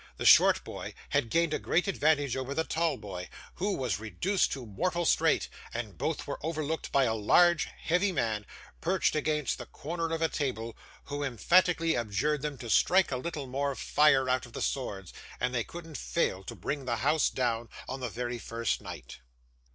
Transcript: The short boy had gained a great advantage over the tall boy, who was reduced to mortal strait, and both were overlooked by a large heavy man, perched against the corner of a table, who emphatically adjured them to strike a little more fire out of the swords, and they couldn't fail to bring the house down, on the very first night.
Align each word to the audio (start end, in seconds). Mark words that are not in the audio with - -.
The 0.17 0.25
short 0.25 0.63
boy 0.63 0.95
had 1.09 1.29
gained 1.29 1.53
a 1.53 1.59
great 1.59 1.87
advantage 1.87 2.35
over 2.35 2.55
the 2.55 2.63
tall 2.63 2.97
boy, 2.97 3.29
who 3.57 3.75
was 3.77 3.99
reduced 3.99 4.51
to 4.53 4.65
mortal 4.65 5.05
strait, 5.05 5.47
and 5.75 5.95
both 5.95 6.25
were 6.25 6.39
overlooked 6.43 6.91
by 6.91 7.03
a 7.03 7.13
large 7.13 7.65
heavy 7.65 8.11
man, 8.11 8.47
perched 8.81 9.15
against 9.15 9.59
the 9.59 9.67
corner 9.67 10.09
of 10.11 10.23
a 10.23 10.27
table, 10.27 10.75
who 11.03 11.23
emphatically 11.23 11.93
adjured 11.93 12.41
them 12.41 12.57
to 12.57 12.67
strike 12.71 13.11
a 13.11 13.17
little 13.17 13.45
more 13.45 13.75
fire 13.75 14.27
out 14.27 14.47
of 14.47 14.53
the 14.53 14.61
swords, 14.63 15.13
and 15.39 15.53
they 15.53 15.63
couldn't 15.63 15.99
fail 15.99 16.43
to 16.45 16.55
bring 16.55 16.85
the 16.85 16.95
house 17.05 17.29
down, 17.29 17.69
on 17.87 17.99
the 17.99 18.09
very 18.09 18.39
first 18.39 18.81
night. 18.81 19.19